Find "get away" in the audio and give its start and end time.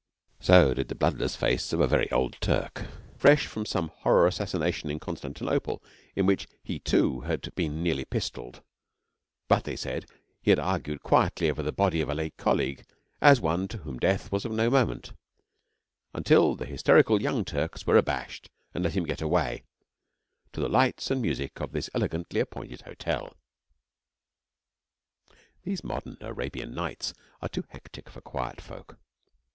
19.05-19.61